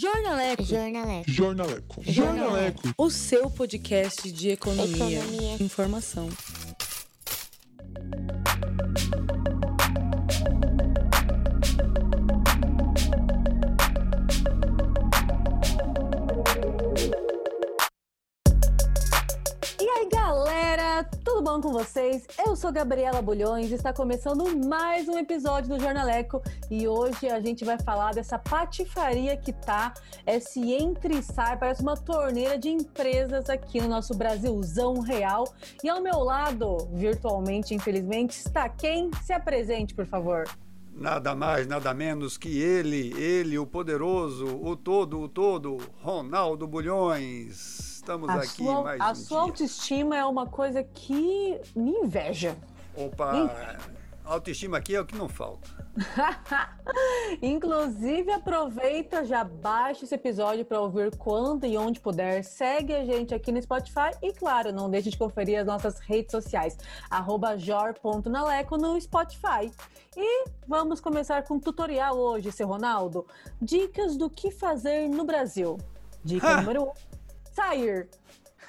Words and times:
Jornaleco. 0.00 0.64
Jornaleco. 0.64 1.30
Jornaleco. 1.30 2.02
Jornaleco. 2.02 2.88
O 2.96 3.10
seu 3.10 3.50
podcast 3.50 4.32
de 4.32 4.48
economia. 4.48 5.18
Economia. 5.20 5.56
Informação. 5.60 6.26
Vocês? 21.80 22.26
Eu 22.46 22.54
sou 22.54 22.70
Gabriela 22.70 23.22
Bulhões 23.22 23.72
está 23.72 23.90
começando 23.90 24.44
mais 24.66 25.08
um 25.08 25.16
episódio 25.16 25.70
do 25.70 25.80
Jornaleco 25.80 26.42
e 26.70 26.86
hoje 26.86 27.26
a 27.26 27.40
gente 27.40 27.64
vai 27.64 27.78
falar 27.78 28.12
dessa 28.12 28.38
patifaria 28.38 29.34
que 29.34 29.50
tá 29.50 29.94
esse 30.26 30.74
entre 30.74 31.20
e 31.20 31.22
sai, 31.22 31.56
parece 31.56 31.80
uma 31.80 31.96
torneira 31.96 32.58
de 32.58 32.68
empresas 32.68 33.48
aqui 33.48 33.80
no 33.80 33.88
nosso 33.88 34.14
Brasilzão 34.14 35.00
real. 35.00 35.54
E 35.82 35.88
ao 35.88 36.02
meu 36.02 36.18
lado, 36.18 36.76
virtualmente, 36.92 37.74
infelizmente, 37.74 38.36
está 38.36 38.68
quem? 38.68 39.10
Se 39.24 39.32
apresente, 39.32 39.94
por 39.94 40.04
favor. 40.04 40.44
Nada 40.92 41.34
mais, 41.34 41.66
nada 41.66 41.94
menos 41.94 42.36
que 42.36 42.60
ele, 42.60 43.14
ele, 43.18 43.58
o 43.58 43.66
poderoso, 43.66 44.44
o 44.62 44.76
todo, 44.76 45.18
o 45.18 45.28
todo, 45.30 45.78
Ronaldo 46.02 46.66
Bulhões. 46.66 47.89
Estamos 48.10 48.28
A 48.28 48.34
aqui 48.38 48.64
sua, 48.64 48.82
mais 48.82 49.00
a 49.00 49.10
um 49.12 49.14
sua 49.14 49.38
dia. 49.38 49.38
autoestima 49.38 50.16
é 50.16 50.24
uma 50.24 50.44
coisa 50.44 50.82
que 50.82 51.60
me 51.76 51.92
inveja. 51.92 52.56
Opa, 52.96 53.78
autoestima 54.24 54.78
aqui 54.78 54.96
é 54.96 55.00
o 55.00 55.06
que 55.06 55.16
não 55.16 55.28
falta. 55.28 55.70
Inclusive, 57.40 58.32
aproveita, 58.32 59.24
já 59.24 59.44
baixa 59.44 60.04
esse 60.04 60.12
episódio 60.12 60.64
para 60.64 60.80
ouvir 60.80 61.16
quando 61.18 61.64
e 61.64 61.78
onde 61.78 62.00
puder. 62.00 62.42
Segue 62.42 62.92
a 62.92 63.04
gente 63.04 63.32
aqui 63.32 63.52
no 63.52 63.62
Spotify 63.62 64.10
e, 64.20 64.32
claro, 64.32 64.72
não 64.72 64.90
deixe 64.90 65.08
de 65.10 65.16
conferir 65.16 65.60
as 65.60 65.66
nossas 65.66 66.00
redes 66.00 66.32
sociais, 66.32 66.76
arroba 67.08 67.56
jor.naleco 67.56 68.76
no 68.76 69.00
Spotify. 69.00 69.70
E 70.16 70.46
vamos 70.66 71.00
começar 71.00 71.44
com 71.44 71.54
um 71.54 71.60
tutorial 71.60 72.18
hoje, 72.18 72.50
seu 72.50 72.66
Ronaldo. 72.66 73.24
Dicas 73.62 74.16
do 74.16 74.28
que 74.28 74.50
fazer 74.50 75.08
no 75.08 75.22
Brasil. 75.24 75.78
Dica 76.24 76.48
Ha! 76.48 76.56
número 76.62 76.82
1. 76.82 76.86
Um, 76.88 77.19
sair. 77.60 78.08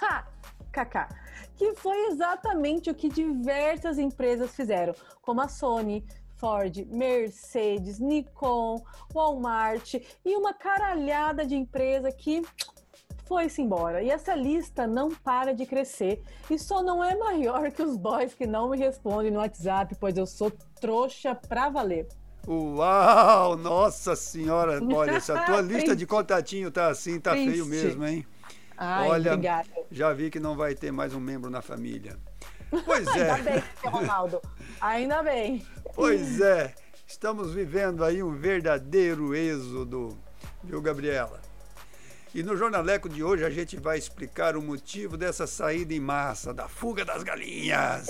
Ha! 0.02 0.28
Kaká. 0.72 1.10
Que 1.56 1.76
foi 1.76 2.08
exatamente 2.08 2.90
o 2.90 2.96
que 2.96 3.08
diversas 3.08 3.98
empresas 3.98 4.56
fizeram, 4.56 4.94
como 5.22 5.42
a 5.42 5.48
Sony, 5.48 6.04
Ford, 6.38 6.76
Mercedes, 6.90 8.00
Nikon, 8.00 8.84
Walmart 9.14 9.94
e 10.26 10.36
uma 10.36 10.54
caralhada 10.54 11.46
de 11.46 11.56
empresa 11.56 12.12
que 12.12 12.42
foi-se 13.26 13.62
embora. 13.62 14.02
E 14.02 14.10
essa 14.10 14.34
lista 14.34 14.88
não 14.88 15.10
para 15.10 15.54
de 15.54 15.66
crescer 15.66 16.22
e 16.50 16.58
só 16.58 16.82
não 16.82 17.04
é 17.04 17.16
maior 17.16 17.72
que 17.72 17.84
os 17.84 17.96
boys 17.96 18.34
que 18.34 18.48
não 18.48 18.70
me 18.70 18.78
respondem 18.78 19.32
no 19.32 19.40
WhatsApp, 19.40 19.96
pois 20.00 20.18
eu 20.18 20.26
sou 20.26 20.52
trouxa 20.80 21.36
pra 21.36 21.70
valer. 21.70 22.08
Uau, 22.48 23.56
nossa 23.56 24.16
senhora, 24.16 24.82
olha, 24.84 25.20
se 25.20 25.32
a 25.32 25.44
tua 25.44 25.62
lista 25.62 25.96
de 25.96 26.08
contatinho 26.08 26.72
tá 26.72 26.88
assim, 26.88 27.20
tá 27.20 27.34
feio 27.34 27.68
mesmo, 27.68 28.04
hein? 28.04 28.26
Ai, 28.84 29.10
Olha, 29.10 29.34
obrigada. 29.34 29.70
Já 29.92 30.12
vi 30.12 30.32
que 30.32 30.40
não 30.40 30.56
vai 30.56 30.74
ter 30.74 30.92
mais 30.92 31.14
um 31.14 31.20
membro 31.20 31.52
na 31.52 31.62
família. 31.62 32.18
Pois 32.86 33.06
Ainda 33.10 33.38
é. 33.38 33.42
bem, 33.42 33.64
seu 33.82 33.92
Ronaldo. 33.92 34.42
Ainda 34.80 35.22
bem. 35.22 35.68
Pois 35.94 36.40
é, 36.40 36.74
estamos 37.06 37.54
vivendo 37.54 38.02
aí 38.02 38.24
um 38.24 38.34
verdadeiro 38.34 39.36
êxodo, 39.36 40.18
viu, 40.64 40.82
Gabriela? 40.82 41.42
E 42.34 42.42
no 42.42 42.56
Jornaleco 42.56 43.10
de 43.10 43.22
hoje 43.22 43.44
a 43.44 43.50
gente 43.50 43.76
vai 43.76 43.98
explicar 43.98 44.56
o 44.56 44.62
motivo 44.62 45.18
dessa 45.18 45.46
saída 45.46 45.94
em 45.94 46.00
massa, 46.00 46.54
da 46.54 46.70
fuga 46.70 47.04
das 47.04 47.24
galinhas. 47.24 48.08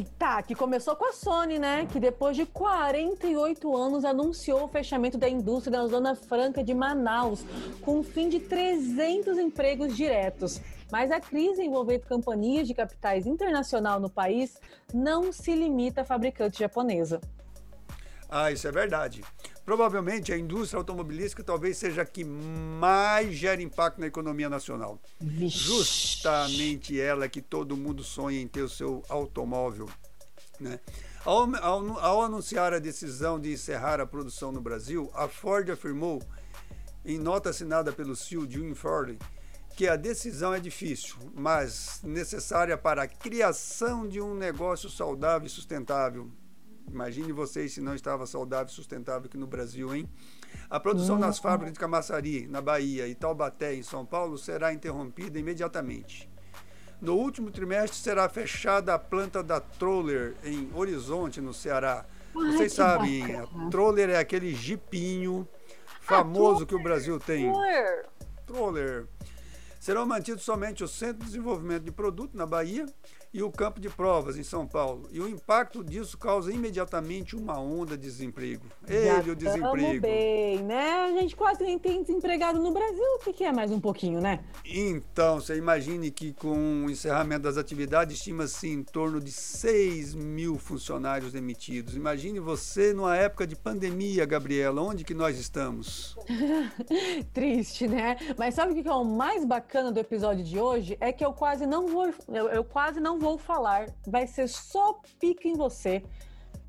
Eita, 0.00 0.42
que 0.42 0.54
começou 0.54 0.96
com 0.96 1.04
a 1.04 1.12
Sony, 1.12 1.58
né? 1.58 1.86
Que 1.92 2.00
depois 2.00 2.34
de 2.34 2.46
48 2.46 3.76
anos 3.76 4.02
anunciou 4.02 4.64
o 4.64 4.68
fechamento 4.68 5.18
da 5.18 5.28
indústria 5.28 5.78
da 5.78 5.86
Zona 5.86 6.14
Franca 6.14 6.64
de 6.64 6.72
Manaus, 6.72 7.44
com 7.82 7.98
o 7.98 8.02
fim 8.02 8.30
de 8.30 8.40
300 8.40 9.36
empregos 9.36 9.94
diretos. 9.94 10.58
Mas 10.90 11.10
a 11.10 11.20
crise 11.20 11.62
envolvendo 11.62 12.08
companhias 12.08 12.66
de 12.66 12.72
capitais 12.72 13.26
internacional 13.26 14.00
no 14.00 14.08
país 14.08 14.58
não 14.92 15.30
se 15.34 15.54
limita 15.54 16.00
à 16.00 16.04
fabricante 16.04 16.58
japonesa. 16.58 17.20
Ah, 18.26 18.50
isso 18.50 18.66
é 18.66 18.72
verdade. 18.72 19.20
Provavelmente 19.64 20.32
a 20.32 20.38
indústria 20.38 20.78
automobilística 20.78 21.42
talvez 21.44 21.76
seja 21.76 22.02
a 22.02 22.06
que 22.06 22.24
mais 22.24 23.34
gera 23.34 23.62
impacto 23.62 24.00
na 24.00 24.06
economia 24.06 24.48
nacional. 24.48 25.00
Vixe. 25.20 25.58
Justamente 25.58 27.00
ela 27.00 27.28
que 27.28 27.40
todo 27.40 27.76
mundo 27.76 28.02
sonha 28.02 28.40
em 28.40 28.48
ter 28.48 28.62
o 28.62 28.68
seu 28.68 29.02
automóvel. 29.08 29.88
Né? 30.58 30.80
Ao, 31.24 31.54
ao- 31.56 31.98
ao 31.98 32.22
anunciar 32.22 32.72
a 32.72 32.78
decisão 32.78 33.38
de 33.38 33.52
encerrar 33.52 34.00
a 34.00 34.06
produção 34.06 34.50
no 34.50 34.60
Brasil, 34.60 35.10
a 35.14 35.28
Ford 35.28 35.68
afirmou, 35.70 36.22
em 37.04 37.18
nota 37.18 37.50
assinada 37.50 37.92
pelo 37.92 38.16
CEO 38.16 38.50
Jim 38.50 38.74
Ford, 38.74 39.16
que 39.76 39.86
a 39.88 39.96
decisão 39.96 40.52
é 40.52 40.60
difícil, 40.60 41.16
mas 41.34 42.00
necessária 42.02 42.76
para 42.76 43.04
a 43.04 43.08
criação 43.08 44.06
de 44.06 44.20
um 44.20 44.34
negócio 44.34 44.90
saudável 44.90 45.46
e 45.46 45.50
sustentável. 45.50 46.30
Imagine 46.88 47.32
vocês 47.32 47.72
se 47.72 47.80
não 47.80 47.94
estava 47.94 48.26
saudável 48.26 48.66
e 48.66 48.74
sustentável 48.74 49.26
aqui 49.26 49.36
no 49.36 49.46
Brasil, 49.46 49.94
hein? 49.94 50.08
A 50.68 50.78
produção 50.78 51.18
nas 51.18 51.38
fábricas 51.38 51.72
de 51.74 51.78
Camaçari, 51.80 52.46
na 52.46 52.60
Bahia, 52.60 53.06
e 53.06 53.14
Taubaté, 53.14 53.74
em 53.74 53.82
São 53.82 54.04
Paulo, 54.04 54.36
será 54.38 54.72
interrompida 54.72 55.38
imediatamente. 55.38 56.28
No 57.00 57.14
último 57.14 57.50
trimestre 57.50 57.96
será 57.98 58.28
fechada 58.28 58.92
a 58.94 58.98
planta 58.98 59.42
da 59.42 59.58
Troller 59.60 60.34
em 60.44 60.70
Horizonte, 60.74 61.40
no 61.40 61.54
Ceará. 61.54 62.04
Ai, 62.36 62.52
Vocês 62.52 62.72
sabem, 62.72 63.26
bacana. 63.26 63.66
a 63.66 63.70
Troller 63.70 64.10
é 64.10 64.18
aquele 64.18 64.54
jipinho 64.54 65.48
famoso 66.00 66.66
que 66.66 66.74
o 66.74 66.82
Brasil 66.82 67.18
tem. 67.18 67.50
Troller. 68.46 69.06
Serão 69.78 70.04
mantidos 70.04 70.42
somente 70.42 70.84
o 70.84 70.88
Centro 70.88 71.20
de 71.20 71.24
Desenvolvimento 71.26 71.84
de 71.84 71.90
Produto 71.90 72.36
na 72.36 72.44
Bahia 72.44 72.84
e 73.32 73.42
o 73.42 73.50
Campo 73.50 73.80
de 73.80 73.88
Provas 73.88 74.36
em 74.36 74.42
São 74.42 74.66
Paulo. 74.66 75.08
E 75.12 75.20
o 75.20 75.28
impacto 75.28 75.84
disso 75.84 76.18
causa 76.18 76.52
imediatamente 76.52 77.36
uma 77.36 77.58
onda 77.60 77.96
de 77.96 78.02
desemprego. 78.02 78.66
Já 78.86 79.18
Ele, 79.18 79.30
o 79.30 79.36
desemprego. 79.36 80.00
bem, 80.00 80.62
né? 80.62 81.04
A 81.04 81.12
gente 81.12 81.36
quase 81.36 81.62
nem 81.62 81.78
tem 81.78 82.02
desempregado 82.02 82.58
no 82.58 82.72
Brasil. 82.72 83.04
O 83.16 83.18
que, 83.20 83.32
que 83.32 83.44
é 83.44 83.52
mais 83.52 83.70
um 83.70 83.80
pouquinho, 83.80 84.20
né? 84.20 84.40
Então, 84.64 85.40
você 85.40 85.56
imagine 85.56 86.10
que 86.10 86.32
com 86.32 86.84
o 86.86 86.90
encerramento 86.90 87.42
das 87.42 87.56
atividades, 87.56 88.16
estima-se 88.16 88.68
em 88.68 88.82
torno 88.82 89.20
de 89.20 89.30
6 89.30 90.14
mil 90.14 90.58
funcionários 90.58 91.32
demitidos. 91.32 91.94
Imagine 91.94 92.40
você 92.40 92.92
numa 92.92 93.16
época 93.16 93.46
de 93.46 93.54
pandemia, 93.54 94.26
Gabriela, 94.26 94.82
onde 94.82 95.04
que 95.04 95.14
nós 95.14 95.38
estamos? 95.38 96.16
Triste, 97.32 97.86
né? 97.86 98.16
Mas 98.36 98.54
sabe 98.54 98.72
o 98.72 98.74
que 98.74 98.82
que 98.82 98.88
é 98.88 98.92
o 98.92 99.04
mais 99.04 99.44
bacana 99.44 99.92
do 99.92 100.00
episódio 100.00 100.42
de 100.42 100.58
hoje? 100.58 100.96
É 101.00 101.12
que 101.12 101.24
eu 101.24 101.32
quase 101.32 101.64
não 101.66 101.86
vou, 101.86 102.12
eu, 102.28 102.48
eu 102.48 102.64
quase 102.64 102.98
não 102.98 103.19
vou 103.20 103.38
falar. 103.38 103.86
Vai 104.06 104.26
ser 104.26 104.48
só 104.48 105.00
pica 105.20 105.46
em 105.46 105.52
você. 105.52 106.02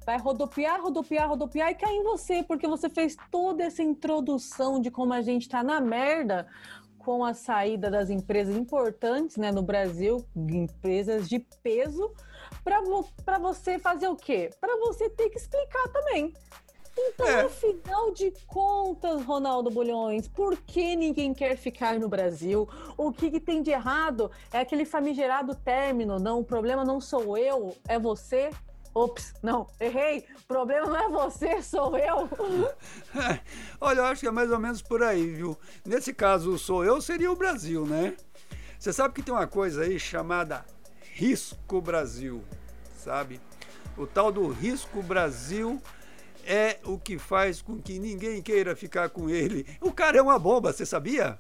Vai 0.06 0.18
rodopiar, 0.18 0.82
rodopiar, 0.82 1.30
rodopiar 1.30 1.72
e 1.72 1.76
cair 1.76 1.96
em 1.96 2.04
você, 2.04 2.44
porque 2.44 2.68
você 2.68 2.90
fez 2.90 3.16
toda 3.32 3.64
essa 3.64 3.82
introdução 3.82 4.80
de 4.80 4.92
como 4.92 5.14
a 5.14 5.22
gente 5.22 5.48
tá 5.48 5.64
na 5.64 5.80
merda 5.80 6.48
com 6.98 7.24
a 7.26 7.34
saída 7.34 7.90
das 7.90 8.10
empresas 8.10 8.56
importantes, 8.56 9.38
né, 9.38 9.52
no 9.52 9.64
Brasil, 9.64 10.24
empresas 10.36 11.28
de 11.28 11.40
peso, 11.64 12.14
para 12.64 12.82
vo 12.82 13.08
você 13.42 13.80
fazer 13.80 14.08
o 14.08 14.16
quê? 14.16 14.52
Para 14.60 14.78
você 14.78 15.10
ter 15.10 15.30
que 15.30 15.38
explicar 15.38 15.88
também. 15.90 16.34
Então, 16.98 17.28
É. 17.28 17.42
afinal 17.42 18.12
de 18.12 18.32
contas, 18.46 19.24
Ronaldo 19.24 19.70
Bulhões, 19.70 20.28
por 20.28 20.58
que 20.58 20.96
ninguém 20.96 21.34
quer 21.34 21.56
ficar 21.56 21.98
no 22.00 22.10
Brasil? 22.10 22.68
O 22.98 23.12
que, 23.12 23.32
que 23.32 23.40
tem 23.40 23.62
de 23.62 23.72
errado? 23.72 24.30
É 24.52 24.60
aquele 24.60 24.86
famigerado 24.86 25.56
término, 25.56 26.20
não, 26.20 26.40
o 26.40 26.44
problema 26.44 26.84
não 26.84 27.00
sou 27.00 27.38
eu, 27.38 27.76
é 27.88 27.98
você? 27.98 28.50
Ops, 28.94 29.34
não, 29.42 29.68
errei. 29.80 30.26
O 30.44 30.48
problema 30.48 30.86
não 30.88 30.98
é 30.98 31.08
você, 31.10 31.62
sou 31.62 31.98
eu. 31.98 32.28
Olha, 33.80 34.00
eu 34.00 34.06
acho 34.06 34.20
que 34.20 34.28
é 34.28 34.32
mais 34.32 34.52
ou 34.52 34.60
menos 34.60 34.82
por 34.82 35.02
aí, 35.02 35.28
viu? 35.28 35.58
Nesse 35.86 36.14
caso, 36.14 36.60
sou 36.60 36.84
eu, 36.84 37.02
seria 37.02 37.32
o 37.32 37.36
Brasil, 37.36 37.86
né? 37.86 38.18
Você 38.78 38.92
sabe 38.92 39.14
que 39.14 39.24
tem 39.24 39.34
uma 39.34 39.48
coisa 39.48 39.84
aí 39.84 39.98
chamada 39.98 40.66
Risco 41.14 41.80
Brasil, 41.80 42.44
sabe? 42.98 43.40
O 43.98 44.06
tal 44.06 44.30
do 44.30 44.48
Risco 44.50 45.02
Brasil 45.02 45.82
é 46.46 46.80
o 46.86 46.98
que 46.98 47.18
faz 47.18 47.62
com 47.62 47.80
que 47.80 48.00
ninguém 48.00 48.42
queira 48.42 48.76
ficar 48.76 49.10
com 49.10 49.30
ele. 49.30 49.66
O 49.80 49.92
cara 49.92 50.18
é 50.18 50.22
uma 50.22 50.40
bomba, 50.40 50.72
você 50.72 50.86
sabia? 50.86 51.40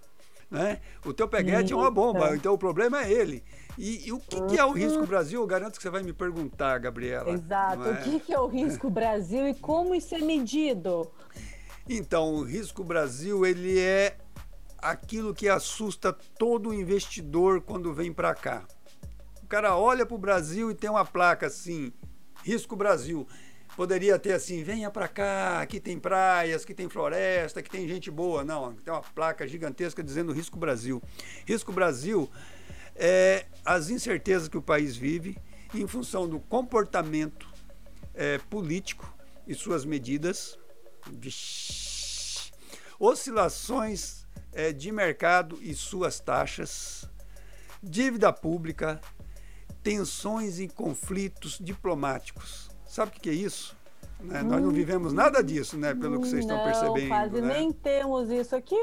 Né? 0.49 0.81
O 1.05 1.13
teu 1.13 1.27
peguete 1.27 1.71
é 1.71 1.75
uma 1.75 1.89
bomba, 1.89 2.35
então 2.35 2.53
o 2.53 2.57
problema 2.57 3.03
é 3.03 3.11
ele. 3.11 3.43
E, 3.77 4.07
e 4.07 4.11
o 4.11 4.19
que, 4.19 4.41
que 4.47 4.59
é 4.59 4.65
o 4.65 4.71
Risco 4.71 5.07
Brasil? 5.07 5.39
Eu 5.39 5.47
garanto 5.47 5.77
que 5.77 5.81
você 5.81 5.89
vai 5.89 6.03
me 6.03 6.11
perguntar, 6.11 6.77
Gabriela. 6.77 7.31
Exato. 7.31 7.83
é? 7.85 7.91
O 7.91 8.03
que, 8.03 8.19
que 8.19 8.33
é 8.33 8.39
o 8.39 8.47
risco 8.47 8.89
Brasil 8.91 9.47
e 9.47 9.53
como 9.55 9.95
isso 9.95 10.13
é 10.13 10.19
medido? 10.19 11.09
Então, 11.89 12.33
o 12.35 12.43
risco 12.43 12.83
Brasil 12.83 13.45
ele 13.45 13.79
é 13.79 14.17
aquilo 14.77 15.33
que 15.33 15.47
assusta 15.47 16.11
todo 16.37 16.73
investidor 16.73 17.61
quando 17.61 17.93
vem 17.93 18.11
para 18.11 18.33
cá. 18.35 18.63
O 19.43 19.47
cara 19.47 19.77
olha 19.77 20.05
para 20.05 20.15
o 20.15 20.17
Brasil 20.17 20.71
e 20.71 20.75
tem 20.75 20.89
uma 20.89 21.05
placa 21.05 21.47
assim, 21.47 21.93
risco 22.43 22.75
Brasil. 22.75 23.27
Poderia 23.81 24.19
ter 24.19 24.33
assim, 24.33 24.63
venha 24.63 24.91
para 24.91 25.07
cá, 25.07 25.59
aqui 25.59 25.79
tem 25.79 25.97
praias, 25.97 26.61
aqui 26.61 26.71
tem 26.71 26.87
floresta, 26.87 27.61
aqui 27.61 27.69
tem 27.71 27.87
gente 27.87 28.11
boa. 28.11 28.43
Não, 28.43 28.75
tem 28.75 28.93
uma 28.93 29.01
placa 29.01 29.47
gigantesca 29.47 30.03
dizendo 30.03 30.31
risco 30.31 30.55
Brasil. 30.55 31.01
Risco 31.47 31.71
Brasil 31.71 32.29
é 32.95 33.47
as 33.65 33.89
incertezas 33.89 34.47
que 34.47 34.55
o 34.55 34.61
país 34.61 34.95
vive 34.95 35.35
em 35.73 35.87
função 35.87 36.29
do 36.29 36.39
comportamento 36.39 37.49
é, 38.13 38.37
político 38.37 39.11
e 39.47 39.55
suas 39.55 39.83
medidas, 39.83 40.59
oscilações 42.99 44.27
é, 44.53 44.71
de 44.71 44.91
mercado 44.91 45.57
e 45.59 45.73
suas 45.73 46.19
taxas, 46.19 47.09
dívida 47.81 48.31
pública, 48.31 49.01
tensões 49.81 50.59
e 50.59 50.67
conflitos 50.67 51.57
diplomáticos. 51.59 52.70
Sabe 52.91 53.13
o 53.15 53.21
que 53.21 53.29
é 53.29 53.33
isso? 53.33 53.73
Né? 54.19 54.41
Hum, 54.41 54.47
Nós 54.49 54.61
não 54.61 54.69
vivemos 54.69 55.13
nada 55.13 55.41
disso, 55.41 55.77
né? 55.77 55.95
Pelo 55.95 56.19
que 56.19 56.27
vocês 56.27 56.45
não, 56.45 56.57
estão 56.57 56.69
percebendo. 56.69 57.07
Quase 57.07 57.41
né? 57.41 57.53
nem 57.53 57.71
temos 57.71 58.29
isso 58.29 58.53
aqui. 58.53 58.75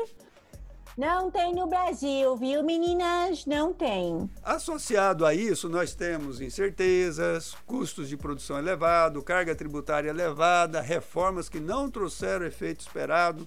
Não 0.97 1.31
tem 1.31 1.55
no 1.55 1.67
Brasil, 1.67 2.35
viu, 2.35 2.65
meninas? 2.65 3.45
Não 3.45 3.71
tem. 3.75 4.31
Associado 4.43 5.27
a 5.27 5.35
isso, 5.35 5.69
nós 5.69 5.95
temos 5.95 6.41
incertezas, 6.41 7.55
custos 7.67 8.09
de 8.09 8.17
produção 8.17 8.59
elevado, 8.59 9.23
carga 9.23 9.55
tributária 9.55 10.09
elevada, 10.09 10.81
reformas 10.81 11.51
que 11.51 11.61
não 11.61 11.91
trouxeram 11.91 12.47
efeito 12.47 12.81
esperado. 12.81 13.47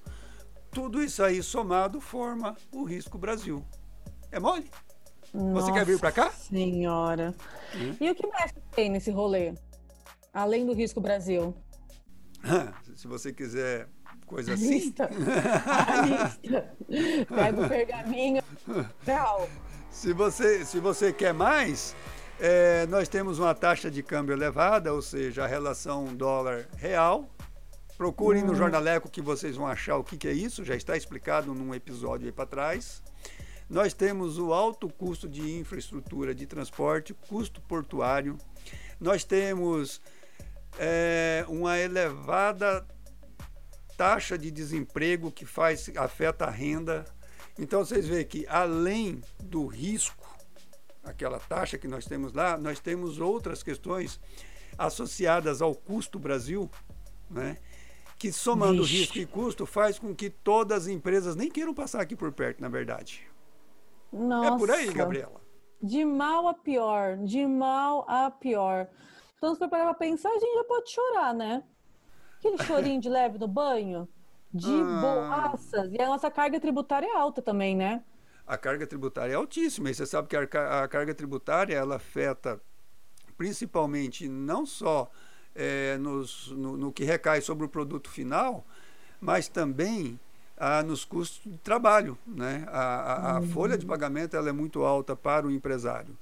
Tudo 0.69 1.03
isso 1.03 1.23
aí 1.23 1.41
somado 1.41 1.99
forma 1.99 2.55
o 2.71 2.83
risco 2.83 3.17
Brasil. 3.17 3.65
É 4.31 4.39
mole? 4.39 4.69
Nossa 5.33 5.65
Você 5.65 5.73
quer 5.73 5.85
vir 5.85 5.99
para 5.99 6.11
cá? 6.11 6.29
Senhora. 6.29 7.33
Hum? 7.75 7.95
E 7.99 8.11
o 8.11 8.13
que 8.13 8.27
mais 8.27 8.53
tem 8.75 8.91
nesse 8.91 9.09
rolê? 9.09 9.55
Além 10.33 10.65
do 10.65 10.73
risco 10.73 11.01
Brasil? 11.01 11.55
Se 12.95 13.07
você 13.07 13.33
quiser 13.33 13.89
coisa 14.31 14.53
assim. 14.53 14.69
Lista. 14.69 15.09
A 15.77 16.05
lista. 16.05 16.75
Pega 17.27 17.61
o 17.61 17.69
pergaminho. 17.69 18.43
Tchau. 19.03 19.49
Se 19.89 20.13
você, 20.13 20.63
se 20.63 20.79
você 20.79 21.11
quer 21.11 21.33
mais, 21.33 21.93
é, 22.39 22.87
nós 22.87 23.09
temos 23.09 23.39
uma 23.39 23.53
taxa 23.53 23.91
de 23.91 24.01
câmbio 24.01 24.33
elevada, 24.33 24.93
ou 24.93 25.01
seja, 25.01 25.43
a 25.43 25.47
relação 25.47 26.05
dólar-real. 26.15 27.29
Procurem 27.97 28.43
hum. 28.43 28.47
no 28.47 28.55
Jornaleco 28.55 29.11
que 29.11 29.21
vocês 29.21 29.57
vão 29.57 29.67
achar 29.67 29.97
o 29.97 30.03
que, 30.03 30.17
que 30.17 30.27
é 30.27 30.33
isso, 30.33 30.63
já 30.63 30.75
está 30.75 30.95
explicado 30.95 31.53
num 31.53 31.75
episódio 31.75 32.25
aí 32.25 32.31
para 32.31 32.45
trás. 32.45 33.03
Nós 33.69 33.93
temos 33.93 34.39
o 34.39 34.53
alto 34.53 34.89
custo 34.89 35.29
de 35.29 35.57
infraestrutura 35.59 36.33
de 36.33 36.45
transporte, 36.45 37.13
custo 37.13 37.61
portuário. 37.61 38.37
Nós 38.99 39.23
temos 39.23 40.01
é, 40.79 41.45
uma 41.47 41.77
elevada 41.77 42.85
taxa 43.97 44.37
de 44.37 44.49
desemprego 44.49 45.31
que 45.31 45.45
faz 45.45 45.89
afeta 45.95 46.45
a 46.45 46.49
renda. 46.49 47.05
Então 47.57 47.85
vocês 47.85 48.07
veem 48.07 48.25
que 48.25 48.47
além 48.47 49.21
do 49.43 49.67
risco, 49.67 50.27
aquela 51.03 51.39
taxa 51.39 51.77
que 51.77 51.87
nós 51.87 52.05
temos 52.05 52.33
lá, 52.33 52.57
nós 52.57 52.79
temos 52.79 53.19
outras 53.19 53.61
questões 53.61 54.19
associadas 54.77 55.61
ao 55.61 55.75
custo 55.75 56.17
Brasil, 56.17 56.69
né? 57.29 57.57
que 58.17 58.31
somando 58.31 58.83
Vixe. 58.83 58.97
risco 58.97 59.17
e 59.17 59.25
custo 59.25 59.65
faz 59.65 59.97
com 59.97 60.13
que 60.13 60.29
todas 60.29 60.83
as 60.83 60.87
empresas 60.87 61.35
nem 61.35 61.49
queiram 61.49 61.73
passar 61.73 62.01
aqui 62.01 62.15
por 62.15 62.31
perto, 62.31 62.61
na 62.61 62.69
verdade. 62.69 63.27
Nossa. 64.11 64.53
É 64.53 64.57
por 64.59 64.69
aí, 64.69 64.93
Gabriela. 64.93 65.41
De 65.81 66.05
mal 66.05 66.47
a 66.47 66.53
pior, 66.53 67.17
de 67.17 67.45
mal 67.47 68.05
a 68.07 68.29
pior. 68.29 68.87
Então, 69.41 69.55
se 69.55 69.59
for 69.59 69.69
parar 69.69 69.85
pra 69.85 69.95
pensar, 69.95 70.29
a 70.29 70.37
gente 70.37 70.53
já 70.53 70.63
pode 70.65 70.91
chorar, 70.91 71.33
né? 71.33 71.63
Aquele 72.37 72.63
chorinho 72.63 73.01
de 73.01 73.09
leve 73.09 73.39
no 73.39 73.47
banho, 73.47 74.07
de 74.53 74.69
ah. 74.69 75.01
boaças. 75.01 75.91
E 75.91 75.99
a 75.99 76.05
nossa 76.05 76.29
carga 76.29 76.59
tributária 76.59 77.07
é 77.07 77.17
alta 77.17 77.41
também, 77.41 77.75
né? 77.75 78.03
A 78.45 78.55
carga 78.55 78.85
tributária 78.85 79.33
é 79.33 79.35
altíssima. 79.35 79.89
E 79.89 79.95
você 79.95 80.05
sabe 80.05 80.27
que 80.27 80.37
a, 80.37 80.83
a 80.83 80.87
carga 80.87 81.15
tributária 81.15 81.75
ela 81.75 81.95
afeta 81.95 82.61
principalmente 83.35 84.29
não 84.29 84.63
só 84.63 85.09
é, 85.55 85.97
nos, 85.97 86.51
no, 86.51 86.77
no, 86.77 86.91
que 86.91 87.03
recai 87.03 87.41
sobre 87.41 87.65
o 87.65 87.69
produto 87.69 88.11
final, 88.11 88.63
mas 89.19 89.47
também 89.47 90.19
ah, 90.55 90.83
nos 90.83 91.03
custos 91.03 91.51
de 91.51 91.57
trabalho. 91.57 92.15
Né? 92.27 92.63
A, 92.67 92.79
a, 92.79 93.31
a 93.31 93.39
uhum. 93.39 93.47
folha 93.47 93.75
de 93.75 93.87
pagamento 93.87 94.37
ela 94.37 94.49
é 94.49 94.53
muito 94.53 94.83
alta 94.83 95.15
para 95.15 95.47
o 95.47 95.51
empresário. 95.51 96.15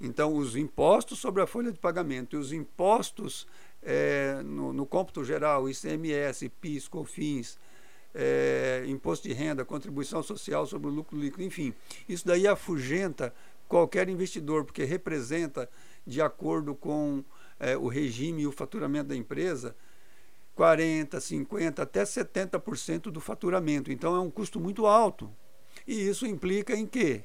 Então, 0.00 0.36
os 0.36 0.56
impostos 0.56 1.18
sobre 1.18 1.42
a 1.42 1.46
folha 1.46 1.72
de 1.72 1.78
pagamento 1.78 2.36
e 2.36 2.38
os 2.38 2.52
impostos 2.52 3.46
é, 3.82 4.42
no, 4.44 4.72
no 4.72 4.84
cômputo 4.84 5.24
geral, 5.24 5.68
ICMS, 5.68 6.48
PIS, 6.48 6.88
COFINS, 6.88 7.58
é, 8.14 8.84
imposto 8.86 9.28
de 9.28 9.34
renda, 9.34 9.64
contribuição 9.64 10.22
social 10.22 10.66
sobre 10.66 10.88
o 10.88 10.90
lucro 10.90 11.18
líquido, 11.18 11.42
enfim, 11.42 11.74
isso 12.08 12.26
daí 12.26 12.46
afugenta 12.46 13.32
qualquer 13.68 14.08
investidor, 14.08 14.64
porque 14.64 14.84
representa, 14.84 15.68
de 16.06 16.20
acordo 16.20 16.74
com 16.74 17.22
é, 17.60 17.76
o 17.76 17.88
regime 17.88 18.42
e 18.42 18.46
o 18.46 18.52
faturamento 18.52 19.08
da 19.08 19.16
empresa, 19.16 19.76
40, 20.54 21.20
50, 21.20 21.82
até 21.82 22.02
70% 22.02 23.02
do 23.10 23.20
faturamento. 23.20 23.92
Então 23.92 24.16
é 24.16 24.20
um 24.20 24.30
custo 24.30 24.58
muito 24.58 24.86
alto. 24.86 25.30
E 25.86 26.08
isso 26.08 26.26
implica 26.26 26.74
em 26.74 26.86
quê? 26.86 27.22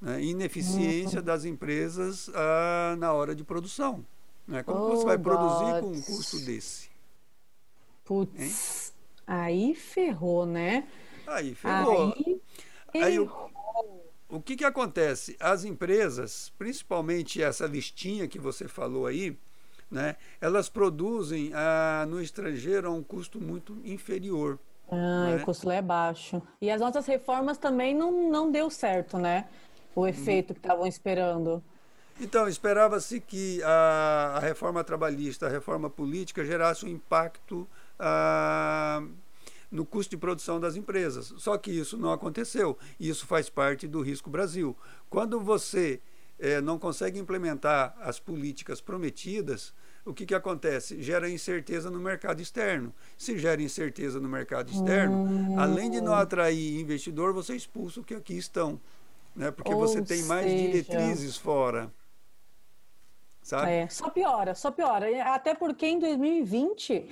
Né? 0.00 0.22
Ineficiência 0.22 1.18
uhum. 1.18 1.24
das 1.24 1.44
empresas 1.44 2.30
ah, 2.34 2.96
na 2.98 3.12
hora 3.12 3.34
de 3.34 3.44
produção. 3.44 4.04
Né? 4.46 4.62
Como 4.62 4.78
oh, 4.80 4.96
você 4.96 5.04
vai 5.04 5.18
produzir 5.18 5.80
com 5.80 5.88
um 5.88 6.02
custo 6.02 6.40
desse? 6.40 6.88
Putz, 8.04 8.92
aí 9.26 9.74
ferrou, 9.74 10.44
né? 10.44 10.88
Aí 11.26 11.54
ferrou. 11.54 12.12
Aí, 12.92 13.02
aí 13.02 13.20
o, 13.20 13.30
o 14.28 14.40
que, 14.40 14.56
que 14.56 14.64
acontece? 14.64 15.36
As 15.38 15.64
empresas, 15.64 16.52
principalmente 16.58 17.42
essa 17.42 17.66
listinha 17.66 18.26
que 18.26 18.38
você 18.38 18.66
falou 18.66 19.06
aí, 19.06 19.38
né, 19.90 20.16
elas 20.40 20.68
produzem 20.68 21.52
ah, 21.54 22.06
no 22.08 22.20
estrangeiro 22.20 22.88
a 22.88 22.90
um 22.90 23.02
custo 23.02 23.40
muito 23.40 23.76
inferior. 23.84 24.58
Ah, 24.90 25.26
né? 25.26 25.36
o 25.36 25.44
custo 25.44 25.68
lá 25.68 25.74
é 25.74 25.82
baixo. 25.82 26.42
E 26.60 26.70
as 26.70 26.80
nossas 26.80 27.06
reformas 27.06 27.58
também 27.58 27.94
não, 27.94 28.30
não 28.30 28.50
deu 28.50 28.70
certo, 28.70 29.18
né? 29.18 29.46
O 29.94 30.06
efeito 30.06 30.54
que 30.54 30.60
estavam 30.60 30.86
esperando. 30.86 31.62
Então, 32.20 32.46
esperava-se 32.46 33.18
que 33.18 33.62
a, 33.62 34.34
a, 34.36 34.38
reforma 34.40 34.84
trabalhista, 34.84 35.46
a 35.46 35.48
reforma 35.48 35.88
política 35.88 36.44
gerasse 36.44 36.84
um 36.84 36.88
impacto 36.88 37.66
ah, 37.98 39.02
no 39.70 39.86
custo 39.86 40.10
de 40.10 40.16
produção 40.18 40.60
das 40.60 40.76
empresas. 40.76 41.32
Só 41.38 41.56
que 41.56 41.70
isso 41.70 41.96
não 41.96 42.12
aconteceu. 42.12 42.76
Isso 42.98 43.26
faz 43.26 43.48
parte 43.48 43.88
do 43.88 44.02
risco 44.02 44.28
Brasil. 44.28 44.76
Quando 45.08 45.40
você 45.40 46.00
eh, 46.38 46.60
não 46.60 46.78
consegue 46.78 47.18
implementar 47.18 47.96
as 48.00 48.18
políticas 48.18 48.80
prometidas, 48.80 49.72
o 50.04 50.14
que, 50.14 50.26
que 50.26 50.34
acontece? 50.34 51.02
Gera 51.02 51.28
incerteza 51.28 51.90
no 51.90 52.00
mercado 52.00 52.40
externo. 52.40 52.92
Se 53.16 53.38
gera 53.38 53.62
incerteza 53.62 54.18
no 54.18 54.28
mercado 54.28 54.70
externo, 54.70 55.24
hum. 55.24 55.58
além 55.58 55.90
de 55.90 56.00
não 56.00 56.14
atrair 56.14 56.80
investidor, 56.80 57.32
você 57.32 57.54
expulsa 57.54 58.00
o 58.00 58.04
que 58.04 58.14
aqui 58.14 58.36
estão. 58.36 58.80
Né? 59.34 59.50
Porque 59.50 59.72
Ou 59.72 59.80
você 59.80 60.02
tem 60.02 60.22
mais 60.24 60.46
seja... 60.46 60.56
diretrizes 60.56 61.36
fora 61.36 61.92
sabe? 63.42 63.72
É, 63.72 63.88
só 63.88 64.10
piora, 64.10 64.54
só 64.54 64.70
piora. 64.70 65.06
Até 65.34 65.54
porque 65.54 65.86
em 65.86 65.98
2020, 65.98 67.08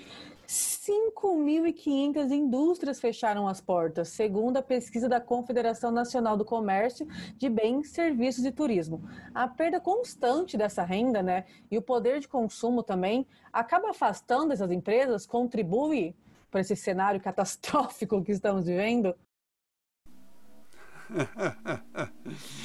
5.500 0.47 2.31
indústrias 2.31 3.01
fecharam 3.01 3.49
as 3.49 3.61
portas, 3.61 4.09
segundo 4.09 4.57
a 4.57 4.63
pesquisa 4.63 5.09
da 5.09 5.21
Confederação 5.21 5.91
Nacional 5.91 6.37
do 6.37 6.45
Comércio 6.45 7.07
de 7.37 7.49
Bens, 7.49 7.91
Serviços 7.91 8.45
e 8.45 8.53
Turismo. 8.53 9.03
A 9.35 9.47
perda 9.49 9.81
constante 9.81 10.57
dessa 10.57 10.83
renda, 10.85 11.23
né, 11.23 11.45
e 11.71 11.77
o 11.77 11.83
poder 11.83 12.21
de 12.21 12.29
consumo 12.29 12.83
também, 12.83 13.27
acaba 13.53 13.91
afastando 13.91 14.53
essas 14.53 14.71
empresas, 14.71 15.27
contribui 15.27 16.15
para 16.51 16.61
esse 16.61 16.75
cenário 16.75 17.21
catastrófico 17.21 18.25
que 18.25 18.33
estamos 18.33 18.67
vivendo? 18.67 19.15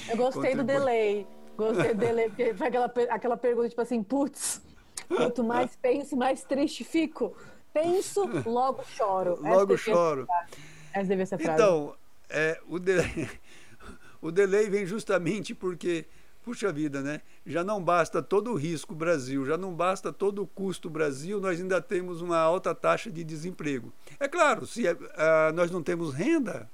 Eu 0.10 0.18
gostei 0.18 0.56
do 0.56 0.64
delay. 0.64 1.28
Gostei 1.56 1.94
dele, 1.94 2.30
porque 2.30 2.54
foi 2.54 2.68
aquela, 2.68 2.92
aquela 3.10 3.38
pergunta, 3.38 3.70
tipo 3.70 3.82
assim, 3.82 4.02
putz, 4.02 4.62
quanto 5.08 5.44
mais 5.44 5.76
penso, 5.82 6.18
mais 6.18 6.44
triste 6.44 6.84
fico. 6.84 7.36
Penso, 7.72 8.28
logo 8.46 8.84
choro. 8.84 9.38
Logo 9.42 9.74
Essa 9.74 9.84
choro. 9.84 10.28
Essa 10.94 11.26
ser 11.26 11.36
a 11.36 11.40
frase. 11.40 11.54
Então, 11.54 11.96
é, 12.30 12.60
o, 12.68 12.80
delay, 12.80 13.30
o 14.22 14.32
delay 14.32 14.70
vem 14.70 14.86
justamente 14.86 15.56
porque 15.56 16.06
puxa 16.44 16.72
vida, 16.72 17.02
né? 17.02 17.22
Já 17.46 17.64
não 17.64 17.82
basta 17.82 18.22
todo 18.22 18.52
o 18.52 18.56
risco 18.56 18.94
Brasil, 18.94 19.46
já 19.46 19.58
não 19.58 19.74
basta 19.74 20.12
todo 20.12 20.44
o 20.44 20.48
custo 20.48 20.90
Brasil, 20.90 21.40
nós 21.40 21.60
ainda 21.60 21.82
temos 21.82 22.22
uma 22.22 22.38
alta 22.38 22.76
taxa 22.76 23.10
de 23.10 23.24
desemprego. 23.24 23.94
É 24.20 24.28
claro, 24.28 24.68
se 24.68 24.86
uh, 24.86 24.98
nós 25.56 25.72
não 25.72 25.82
temos 25.82 26.14
renda, 26.14 26.70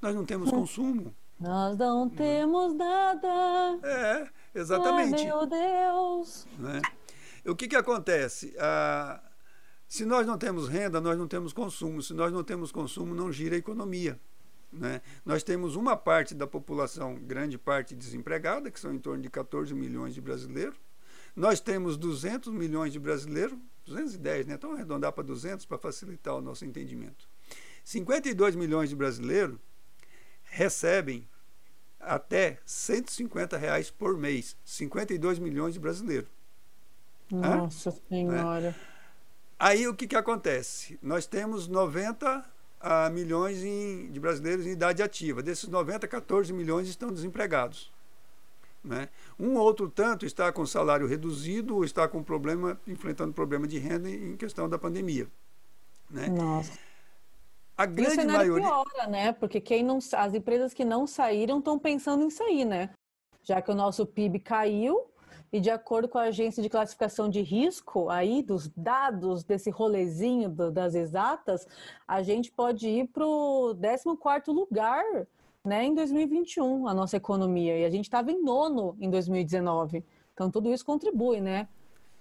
nós 0.00 0.14
não 0.14 0.24
temos 0.24 0.50
consumo. 0.50 1.14
Nós 1.38 1.76
não 1.78 2.08
temos 2.08 2.74
nada. 2.74 3.78
É, 3.82 4.28
exatamente. 4.54 5.22
Ah, 5.22 5.24
meu 5.24 5.46
Deus. 5.46 6.46
Né? 6.58 6.82
O 7.46 7.54
que, 7.54 7.68
que 7.68 7.76
acontece? 7.76 8.54
Uh, 8.56 9.20
se 9.86 10.04
nós 10.04 10.26
não 10.26 10.36
temos 10.36 10.68
renda, 10.68 11.00
nós 11.00 11.16
não 11.16 11.28
temos 11.28 11.52
consumo. 11.52 12.02
Se 12.02 12.12
nós 12.12 12.32
não 12.32 12.42
temos 12.42 12.72
consumo, 12.72 13.14
não 13.14 13.32
gira 13.32 13.54
a 13.54 13.58
economia. 13.58 14.20
Né? 14.72 15.00
Nós 15.24 15.42
temos 15.42 15.76
uma 15.76 15.96
parte 15.96 16.34
da 16.34 16.46
população, 16.46 17.14
grande 17.14 17.56
parte 17.56 17.94
desempregada, 17.94 18.70
que 18.70 18.78
são 18.78 18.92
em 18.92 18.98
torno 18.98 19.22
de 19.22 19.30
14 19.30 19.72
milhões 19.74 20.14
de 20.14 20.20
brasileiros. 20.20 20.76
Nós 21.34 21.60
temos 21.60 21.96
200 21.96 22.52
milhões 22.52 22.92
de 22.92 22.98
brasileiros, 22.98 23.56
210, 23.86 24.46
né? 24.46 24.54
Então 24.54 24.72
arredondar 24.72 25.12
para 25.12 25.22
200 25.22 25.64
para 25.64 25.78
facilitar 25.78 26.34
o 26.34 26.40
nosso 26.40 26.64
entendimento. 26.64 27.28
52 27.84 28.56
milhões 28.56 28.90
de 28.90 28.96
brasileiros 28.96 29.56
recebem 30.50 31.28
até 32.00 32.58
150 32.64 33.56
reais 33.56 33.90
por 33.90 34.16
mês. 34.16 34.56
52 34.64 35.38
milhões 35.38 35.74
de 35.74 35.80
brasileiros. 35.80 36.28
Nossa 37.30 37.90
Senhora. 38.08 38.70
Né? 38.70 38.74
Aí 39.58 39.86
o 39.88 39.94
que, 39.94 40.06
que 40.06 40.16
acontece? 40.16 40.98
Nós 41.02 41.26
temos 41.26 41.66
90 41.66 42.44
a 42.80 43.10
milhões 43.10 43.62
em, 43.64 44.10
de 44.10 44.20
brasileiros 44.20 44.66
em 44.66 44.70
idade 44.70 45.02
ativa. 45.02 45.42
Desses 45.42 45.68
90, 45.68 46.06
14 46.06 46.52
milhões 46.52 46.88
estão 46.88 47.12
desempregados. 47.12 47.92
Né? 48.84 49.08
Um 49.38 49.56
outro 49.56 49.88
tanto 49.88 50.24
está 50.24 50.52
com 50.52 50.64
salário 50.64 51.06
reduzido 51.06 51.74
ou 51.74 51.84
está 51.84 52.06
com 52.06 52.22
problema, 52.22 52.80
enfrentando 52.86 53.32
problema 53.32 53.66
de 53.66 53.78
renda 53.78 54.08
em 54.08 54.36
questão 54.36 54.68
da 54.68 54.78
pandemia. 54.78 55.26
Né? 56.08 56.28
Nossa. 56.28 56.78
A 57.78 57.86
grande 57.86 58.18
Isso 58.18 58.26
maioria. 58.26 58.66
Piora, 58.66 59.06
né? 59.06 59.32
Porque 59.32 59.60
quem 59.60 59.84
não, 59.84 59.98
as 60.12 60.34
empresas 60.34 60.74
que 60.74 60.84
não 60.84 61.06
saíram 61.06 61.60
estão 61.60 61.78
pensando 61.78 62.24
em 62.24 62.30
sair, 62.30 62.64
né? 62.64 62.90
Já 63.44 63.62
que 63.62 63.70
o 63.70 63.74
nosso 63.74 64.04
PIB 64.04 64.40
caiu, 64.40 65.06
e 65.52 65.60
de 65.60 65.70
acordo 65.70 66.08
com 66.08 66.18
a 66.18 66.24
agência 66.24 66.60
de 66.60 66.68
classificação 66.68 67.28
de 67.28 67.40
risco, 67.40 68.10
aí 68.10 68.42
dos 68.42 68.68
dados 68.76 69.44
desse 69.44 69.70
rolezinho 69.70 70.48
do, 70.48 70.72
das 70.72 70.96
exatas, 70.96 71.68
a 72.06 72.20
gente 72.20 72.50
pode 72.50 72.88
ir 72.88 73.06
para 73.08 73.24
o 73.24 73.74
14 73.74 74.50
lugar 74.50 75.04
né, 75.64 75.84
em 75.84 75.94
2021, 75.94 76.88
a 76.88 76.92
nossa 76.92 77.16
economia. 77.16 77.78
E 77.78 77.84
a 77.84 77.90
gente 77.90 78.04
estava 78.06 78.32
em 78.32 78.42
nono 78.42 78.96
em 79.00 79.08
2019. 79.08 80.04
Então 80.34 80.50
tudo 80.50 80.72
isso 80.72 80.84
contribui, 80.84 81.40
né? 81.40 81.68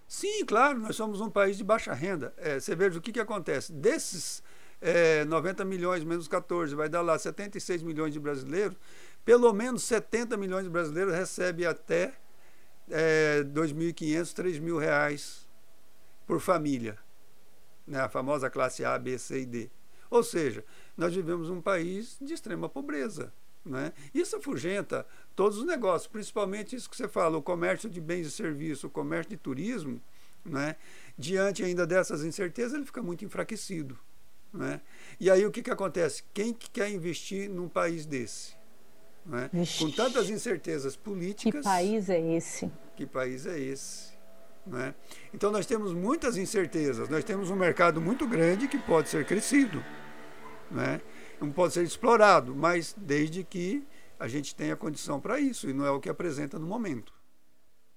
Sim, 0.08 0.46
claro, 0.46 0.80
nós 0.80 0.96
somos 0.96 1.20
um 1.20 1.32
país 1.32 1.58
de 1.58 1.64
baixa 1.64 1.94
renda. 1.94 2.34
É, 2.38 2.60
você 2.60 2.76
veja 2.76 3.00
o 3.00 3.02
que, 3.02 3.12
que 3.12 3.20
acontece. 3.20 3.74
Desses 3.74 4.42
é, 4.82 5.26
90 5.26 5.66
milhões 5.66 6.04
menos 6.04 6.28
14, 6.28 6.76
vai 6.76 6.90
dar 6.90 7.02
lá 7.02 7.18
76 7.18 7.84
milhões 7.84 8.14
de 8.14 8.20
brasileiros, 8.20 8.78
pelo 9.26 9.52
menos 9.54 9.84
70 9.84 10.38
milhões 10.38 10.64
de 10.64 10.70
brasileiros 10.70 11.14
recebem 11.14 11.66
até 11.66 12.14
é, 12.90 13.44
2.500, 13.44 14.34
3.000 14.34 14.80
reais 14.80 15.48
por 16.26 16.40
família. 16.40 16.98
Né? 17.86 18.00
A 18.00 18.10
famosa 18.10 18.50
classe 18.50 18.86
A, 18.86 18.98
B, 18.98 19.18
C 19.18 19.42
e 19.42 19.46
D. 19.46 19.70
Ou 20.10 20.24
seja, 20.24 20.64
nós 20.96 21.14
vivemos 21.14 21.50
um 21.50 21.62
país 21.62 22.18
de 22.22 22.34
extrema 22.34 22.70
pobreza. 22.70 23.34
Né? 23.66 23.92
Isso 24.14 24.38
afugenta 24.38 25.06
todos 25.36 25.58
os 25.58 25.66
negócios, 25.66 26.08
principalmente 26.08 26.76
isso 26.76 26.90
que 26.90 26.96
você 26.96 27.08
fala, 27.08 27.38
o 27.38 27.42
comércio 27.42 27.90
de 27.90 28.00
bens 28.00 28.28
e 28.28 28.32
serviços, 28.32 28.86
o 28.86 28.90
comércio 28.90 29.30
de 29.30 29.38
turismo, 29.38 30.02
né? 30.46 30.78
diante 31.18 31.64
ainda 31.64 31.86
dessas 31.86 32.24
incertezas, 32.24 32.74
ele 32.74 32.86
fica 32.86 33.02
muito 33.02 33.26
enfraquecido. 33.26 34.00
Né? 34.54 34.82
E 35.20 35.30
aí 35.30 35.46
o 35.46 35.52
que, 35.52 35.62
que 35.62 35.72
acontece? 35.72 36.24
Quem 36.34 36.54
que 36.54 36.70
quer 36.70 36.90
investir 36.90 37.50
num 37.50 37.68
país 37.68 38.06
desse? 38.06 38.56
Né? 39.26 39.50
Com 39.80 39.92
tantas 39.92 40.30
incertezas 40.30 40.96
políticas. 40.96 41.62
Que 41.62 41.70
país 41.70 42.10
é 42.10 42.20
esse? 42.20 42.72
Que 42.96 43.06
país 43.06 43.46
é 43.46 43.60
esse? 43.60 44.14
Né? 44.66 44.96
Então 45.34 45.52
nós 45.52 45.66
temos 45.66 45.94
muitas 45.94 46.38
incertezas. 46.38 47.10
Nós 47.10 47.24
temos 47.24 47.50
um 47.50 47.56
mercado 47.56 48.02
muito 48.02 48.28
grande 48.28 48.68
que 48.68 48.78
pode 48.78 49.10
ser 49.10 49.26
crescido, 49.26 49.84
né? 50.72 51.02
não 51.40 51.52
pode 51.52 51.74
ser 51.74 51.84
explorado, 51.84 52.56
mas 52.56 52.96
desde 52.98 53.44
que 53.44 53.86
a 54.20 54.28
gente 54.28 54.56
tenha 54.56 54.76
condição 54.76 55.20
para 55.20 55.40
isso, 55.40 55.70
e 55.70 55.74
não 55.74 55.86
é 55.86 55.92
o 55.92 56.00
que 56.00 56.10
apresenta 56.10 56.58
no 56.58 56.66
momento. 56.66 57.14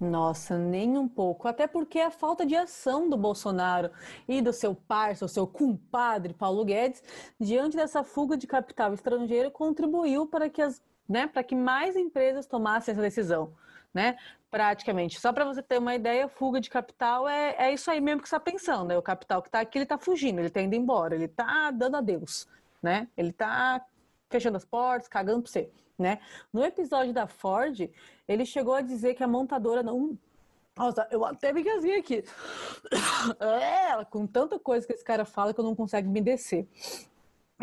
Nossa, 0.01 0.57
nem 0.57 0.97
um 0.97 1.07
pouco. 1.07 1.47
Até 1.47 1.67
porque 1.67 1.99
a 1.99 2.09
falta 2.09 2.43
de 2.43 2.55
ação 2.55 3.07
do 3.07 3.15
Bolsonaro 3.15 3.91
e 4.27 4.41
do 4.41 4.51
seu 4.51 4.73
parceiro, 4.73 5.31
seu 5.31 5.45
compadre 5.45 6.33
Paulo 6.33 6.65
Guedes, 6.65 7.03
diante 7.39 7.77
dessa 7.77 8.03
fuga 8.03 8.35
de 8.35 8.47
capital 8.47 8.95
estrangeiro, 8.95 9.51
contribuiu 9.51 10.25
para 10.25 10.49
que 10.49 10.59
as 10.59 10.81
né, 11.07 11.27
para 11.27 11.43
que 11.43 11.53
mais 11.53 11.97
empresas 11.97 12.45
tomassem 12.47 12.93
essa 12.93 13.01
decisão, 13.01 13.53
né? 13.93 14.17
Praticamente. 14.49 15.19
Só 15.19 15.33
para 15.33 15.43
você 15.43 15.61
ter 15.61 15.77
uma 15.77 15.93
ideia, 15.93 16.29
fuga 16.29 16.61
de 16.61 16.69
capital 16.69 17.27
é, 17.27 17.55
é 17.57 17.73
isso 17.73 17.91
aí 17.91 17.99
mesmo 17.99 18.21
que 18.21 18.29
você 18.29 18.35
está 18.35 18.51
pensando. 18.51 18.87
Né? 18.87 18.97
O 18.97 19.01
capital 19.01 19.41
que 19.41 19.49
está 19.49 19.59
aqui, 19.59 19.77
ele 19.77 19.83
está 19.83 19.97
fugindo, 19.97 20.39
ele 20.39 20.47
está 20.47 20.61
indo 20.61 20.73
embora, 20.73 21.13
ele 21.13 21.25
está 21.25 21.69
dando 21.69 21.97
adeus, 21.97 22.47
né? 22.81 23.07
Ele 23.17 23.29
está 23.29 23.85
fechando 24.31 24.57
as 24.57 24.65
portas, 24.65 25.07
cagando 25.07 25.43
para 25.43 25.51
você, 25.51 25.69
né? 25.99 26.19
No 26.51 26.63
episódio 26.63 27.13
da 27.13 27.27
Ford, 27.27 27.89
ele 28.27 28.45
chegou 28.45 28.73
a 28.73 28.81
dizer 28.81 29.13
que 29.13 29.23
a 29.23 29.27
montadora 29.27 29.83
não 29.83 30.17
nossa, 30.75 31.05
eu 31.11 31.23
até 31.25 31.51
me 31.51 31.61
engasguei 31.61 31.99
aqui. 31.99 32.23
É, 33.39 34.03
com 34.05 34.25
tanta 34.25 34.57
coisa 34.57 34.87
que 34.87 34.93
esse 34.93 35.03
cara 35.03 35.25
fala 35.25 35.53
que 35.53 35.59
eu 35.59 35.63
não 35.63 35.75
consigo 35.75 36.09
me 36.09 36.21
descer. 36.21 36.67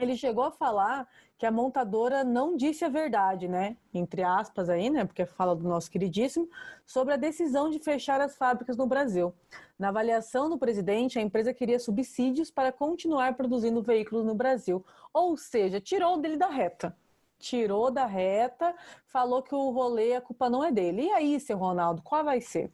Ele 0.00 0.16
chegou 0.16 0.44
a 0.44 0.52
falar 0.52 1.08
que 1.38 1.46
a 1.46 1.52
montadora 1.52 2.24
não 2.24 2.56
disse 2.56 2.84
a 2.84 2.88
verdade, 2.88 3.46
né? 3.46 3.76
Entre 3.94 4.24
aspas 4.24 4.68
aí, 4.68 4.90
né? 4.90 5.04
Porque 5.04 5.24
fala 5.24 5.54
do 5.54 5.68
nosso 5.68 5.88
queridíssimo, 5.88 6.50
sobre 6.84 7.14
a 7.14 7.16
decisão 7.16 7.70
de 7.70 7.78
fechar 7.78 8.20
as 8.20 8.36
fábricas 8.36 8.76
no 8.76 8.88
Brasil. 8.88 9.32
Na 9.78 9.90
avaliação 9.90 10.50
do 10.50 10.58
presidente, 10.58 11.16
a 11.16 11.22
empresa 11.22 11.54
queria 11.54 11.78
subsídios 11.78 12.50
para 12.50 12.72
continuar 12.72 13.36
produzindo 13.36 13.80
veículos 13.80 14.26
no 14.26 14.34
Brasil. 14.34 14.84
Ou 15.14 15.36
seja, 15.36 15.80
tirou 15.80 16.20
dele 16.20 16.36
da 16.36 16.48
reta. 16.48 16.94
Tirou 17.38 17.88
da 17.88 18.04
reta, 18.04 18.74
falou 19.06 19.40
que 19.40 19.54
o 19.54 19.70
rolê, 19.70 20.16
a 20.16 20.20
culpa 20.20 20.50
não 20.50 20.64
é 20.64 20.72
dele. 20.72 21.02
E 21.02 21.10
aí, 21.12 21.38
seu 21.38 21.56
Ronaldo, 21.56 22.02
qual 22.02 22.24
vai 22.24 22.40
ser? 22.40 22.72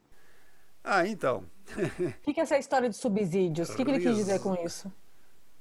Ah, 0.83 1.07
então. 1.07 1.45
O 1.99 2.23
que, 2.23 2.33
que 2.33 2.41
é 2.41 2.43
essa 2.45 2.57
história 2.57 2.89
de 2.89 2.97
subsídios? 2.97 3.69
O 3.69 3.77
que, 3.77 3.85
que 3.85 3.91
ele 3.91 4.01
quis 4.01 4.17
dizer 4.17 4.41
com 4.41 4.55
isso? 4.55 4.91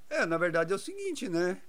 É, 0.09 0.25
na 0.25 0.37
verdade 0.37 0.71
é 0.71 0.75
o 0.75 0.79
seguinte, 0.79 1.27
né? 1.27 1.61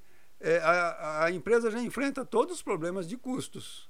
É, 0.45 0.59
a, 0.59 1.25
a, 1.25 1.31
empresa 1.33 1.71
já 1.71 1.81
enfrenta 1.81 2.23
todos 2.23 2.57
os 2.57 2.63
problemas 2.63 3.09
de 3.09 3.17
custos. 3.17 3.89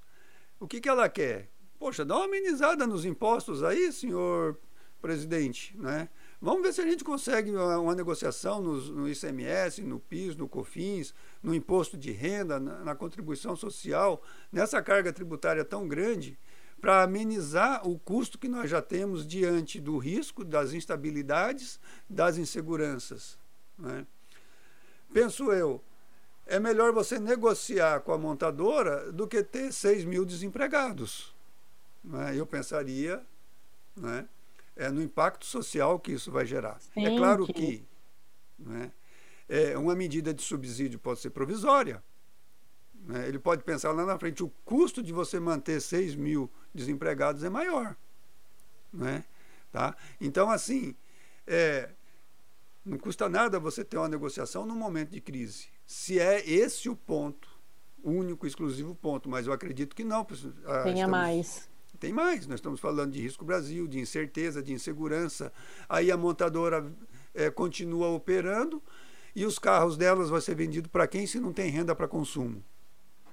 O 0.61 0.69
que, 0.69 0.81
que 0.81 0.89
ela 0.89 1.09
quer? 1.09 1.51
Poxa, 1.81 2.05
dá 2.05 2.15
uma 2.15 2.27
amenizada 2.27 2.87
nos 2.87 3.05
impostos 3.05 3.65
aí, 3.65 3.93
senhor 3.93 4.57
presidente, 5.03 5.77
né? 5.77 6.09
Vamos 6.41 6.63
ver 6.63 6.73
se 6.73 6.81
a 6.81 6.87
gente 6.87 7.03
consegue 7.03 7.51
uma, 7.51 7.79
uma 7.79 7.95
negociação 7.95 8.61
no, 8.63 8.81
no, 8.93 9.09
ICMS, 9.09 9.83
no 9.83 9.99
PIS, 9.99 10.37
no 10.37 10.49
COFINS, 10.49 11.13
no 11.43 11.55
imposto 11.55 11.97
de 11.97 12.13
renda, 12.13 12.61
na, 12.61 12.85
na 12.85 12.95
contribuição 12.95 13.57
social, 13.57 14.23
nessa 14.53 14.81
carga 14.81 15.13
tributária 15.13 15.65
tão 15.65 15.89
grande, 15.89 16.39
para 16.81 17.03
amenizar 17.03 17.87
o 17.89 17.99
custo 17.99 18.39
que 18.39 18.49
nós 18.49 18.71
já 18.71 18.81
temos 18.81 19.27
diante 19.27 19.81
do 19.81 19.99
risco, 19.99 20.45
das 20.45 20.73
instabilidades, 20.73 21.81
das 22.09 22.37
inseguranças. 22.37 23.39
Né? 23.79 24.07
Penso 25.13 25.51
eu, 25.51 25.83
é 26.47 26.61
melhor 26.61 26.93
você 26.93 27.19
negociar 27.19 28.01
com 28.01 28.13
a 28.13 28.19
montadora 28.19 29.11
do 29.13 29.27
que 29.27 29.43
ter 29.43 29.73
6 29.73 30.05
mil 30.05 30.25
desempregados. 30.25 31.35
Né? 32.03 32.37
Eu 32.37 32.47
pensaria 32.47 33.23
né, 33.97 34.29
é, 34.77 34.91
no 34.91 35.03
impacto 35.03 35.47
social 35.47 35.99
que 35.99 36.13
isso 36.13 36.31
vai 36.31 36.45
gerar. 36.45 36.79
É 36.97 37.01
Sim, 37.01 37.07
é 37.07 37.17
claro 37.17 37.47
que 37.47 37.83
né, 38.59 38.93
é, 39.49 39.77
uma 39.79 39.95
medida 39.95 40.35
de 40.35 40.43
subsídio 40.43 40.99
pode 40.99 41.21
ser 41.21 41.31
provisória. 41.31 42.03
Né? 43.07 43.27
Ele 43.27 43.39
pode 43.39 43.65
pensar 43.65 43.93
lá 43.93 44.05
na 44.05 44.19
frente, 44.19 44.43
o 44.43 44.53
custo 44.65 45.03
de 45.03 45.13
você 45.13 45.41
manter 45.41 45.81
6 45.81 46.15
mil 46.15 46.51
desempregados 46.75 47.43
é 47.43 47.49
maior. 47.49 47.97
Né? 48.93 49.25
Tá? 49.73 49.97
Então, 50.21 50.51
assim, 50.51 50.95
é, 51.47 51.89
não 52.85 52.99
custa 52.99 53.31
nada 53.31 53.59
você 53.59 53.83
ter 53.83 53.97
uma 53.97 54.09
negociação 54.09 54.67
num 54.67 54.77
momento 54.77 55.11
de 55.11 55.23
crise 55.23 55.74
se 55.87 56.19
é 56.19 56.49
esse 56.49 56.89
o 56.89 56.97
ponto, 56.97 57.49
único, 58.03 58.47
exclusivo 58.47 58.95
ponto, 58.95 59.29
mas 59.29 59.47
eu 59.47 59.53
acredito 59.53 59.95
que 59.97 60.05
não. 60.05 60.21
Ah, 60.67 60.83
Tenha 60.83 60.95
estamos, 60.95 61.11
mais. 61.11 61.69
Tem 62.01 62.13
mais. 62.13 62.47
Nós 62.47 62.57
estamos 62.57 62.81
falando 62.81 63.13
de 63.13 63.21
risco 63.21 63.45
Brasil, 63.45 63.87
de 63.87 63.99
incerteza, 63.99 64.63
de 64.63 64.73
insegurança. 64.73 65.53
Aí 65.89 66.11
a 66.11 66.17
montadora 66.17 66.85
é, 67.35 67.51
continua 67.51 68.09
operando 68.09 68.83
e 69.35 69.45
os 69.47 69.59
carros 69.59 69.97
delas 69.97 70.29
vão 70.29 70.41
ser 70.41 70.55
vendidos 70.55 70.91
para 70.91 71.07
quem 71.07 71.27
se 71.27 71.41
não 71.41 71.53
tem 71.53 71.71
renda 71.71 71.95
para 71.95 72.07
consumo. 72.09 72.63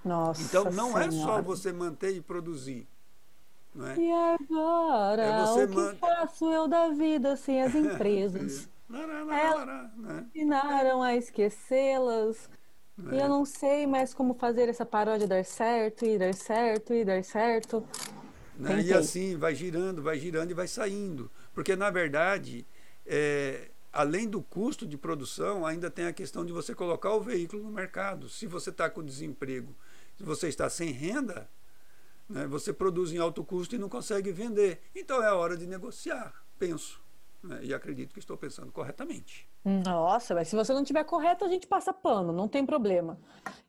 Nossa 0.04 0.42
então 0.44 0.66
não 0.72 0.88
senhora. 0.94 1.06
é 1.06 1.12
só 1.12 1.42
você 1.42 1.72
manter 1.74 2.16
e 2.16 2.22
produzir. 2.22 2.88
Não 3.74 3.88
é? 3.88 3.96
E 3.98 4.12
agora, 4.12 5.22
É 5.24 5.44
o 5.64 5.68
que 5.68 5.76
man- 5.76 5.96
faço 5.96 6.46
eu 6.52 6.68
da 6.68 6.90
vida 6.90 7.36
sem 7.36 7.62
as 7.62 7.74
empresas? 7.76 8.70
Lará, 8.92 9.92
É. 10.10 10.20
Ensinaram 10.40 11.02
a 11.02 11.16
esquecê-las. 11.16 12.50
E 13.12 13.16
É. 13.16 13.24
eu 13.24 13.30
não 13.30 13.46
sei 13.46 13.88
mais 13.88 14.14
como 14.14 14.34
fazer 14.34 14.68
essa 14.70 14.86
paródia 14.86 15.28
dar 15.28 15.44
certo, 15.46 16.06
e 16.06 16.18
dar 16.18 16.34
certo, 16.34 16.94
e 16.94 17.04
dar 17.06 17.24
certo. 17.24 17.84
né? 18.58 18.82
E 18.82 18.94
assim 18.94 19.38
vai 19.38 19.56
girando, 19.56 20.02
vai 20.04 20.20
girando 20.20 20.52
e 20.52 20.54
vai 20.54 20.68
saindo. 20.68 21.32
Porque, 21.54 21.76
na 21.76 21.90
verdade, 21.90 22.68
é, 23.06 23.72
além 23.92 24.28
do 24.28 24.42
custo 24.42 24.86
de 24.86 24.98
produção, 24.98 25.66
ainda 25.66 25.90
tem 25.90 26.06
a 26.06 26.14
questão 26.14 26.46
de 26.46 26.52
você 26.54 26.76
colocar 26.76 27.14
o 27.14 27.22
veículo 27.22 27.64
no 27.64 27.72
mercado. 27.72 28.30
Se 28.30 28.46
você 28.46 28.70
está 28.70 28.90
com 28.90 29.04
desemprego, 29.04 29.76
se 30.18 30.24
você 30.24 30.48
está 30.48 30.70
sem 30.70 30.92
renda, 30.92 31.50
né, 32.30 32.46
você 32.46 32.72
produz 32.72 33.12
em 33.12 33.18
alto 33.18 33.44
custo 33.44 33.74
e 33.74 33.80
não 33.80 33.90
consegue 33.90 34.32
vender. 34.32 34.82
Então 34.96 35.24
é 35.24 35.28
a 35.28 35.36
hora 35.36 35.58
de 35.58 35.66
negociar, 35.66 36.34
penso. 36.60 37.01
Né? 37.44 37.60
E 37.64 37.74
acredito 37.74 38.14
que 38.14 38.20
estou 38.20 38.38
pensando 38.38 38.72
corretamente. 38.72 39.50
Nossa, 39.64 40.36
mas 40.36 40.48
se 40.48 40.56
você 40.56 40.74
não 40.74 40.84
tiver 40.84 41.04
correto, 41.04 41.44
a 41.46 41.48
gente 41.48 41.68
passa 41.68 41.94
pano, 41.94 42.32
não 42.32 42.48
tem 42.48 42.66
problema. 42.66 43.20